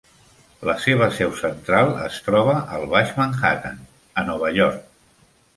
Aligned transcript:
La 0.69 0.73
seva 0.85 1.09
seu 1.17 1.35
central 1.41 1.93
es 2.07 2.17
troba 2.29 2.57
al 2.79 2.89
baix 2.97 3.15
Manhattan, 3.21 3.79
a 4.23 4.29
Nova 4.31 4.55
York. 4.61 4.85